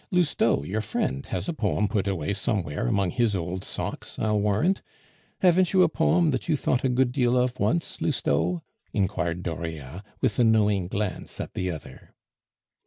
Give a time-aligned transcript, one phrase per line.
[0.09, 4.81] Lousteau, your friend, has a poem put away somewhere among his old socks, I'll warrant.
[5.41, 10.03] Haven't you a poem that you thought a good deal of once, Lousteau?" inquired Dauriat,
[10.19, 12.15] with a knowing glance at the other.